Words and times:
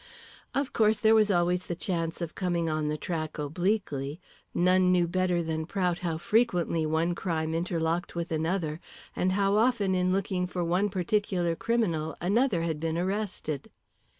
Of 0.55 0.73
course, 0.73 0.97
there 0.97 1.13
was 1.13 1.29
always 1.29 1.67
the 1.67 1.75
chance 1.75 2.21
of 2.21 2.33
coming 2.33 2.67
on 2.67 2.87
the 2.87 2.97
track 2.97 3.37
obliquely. 3.37 4.19
None 4.51 4.91
knew 4.91 5.07
better 5.07 5.43
than 5.43 5.67
Prout 5.67 5.99
how 5.99 6.17
frequently 6.17 6.87
one 6.87 7.13
crime 7.13 7.53
interlocked 7.53 8.15
with 8.15 8.31
another, 8.31 8.79
and 9.15 9.33
how 9.33 9.57
often 9.57 9.93
in 9.93 10.11
looking 10.11 10.47
for 10.47 10.63
one 10.63 10.89
particular 10.89 11.55
criminal 11.55 12.17
another 12.19 12.63
had 12.63 12.79
been 12.79 12.97
arrested. 12.97 13.69